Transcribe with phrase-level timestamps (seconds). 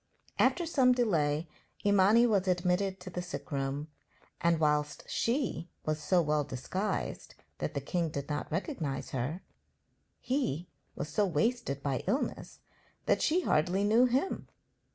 [0.39, 1.47] After some delay
[1.85, 3.87] Imani was admitted to the sick room,
[4.41, 9.43] and, whilst she was so well disguised that the king did not recognize her,
[10.19, 12.61] he was so wasted by illness
[13.05, 14.47] that she hardly knew him.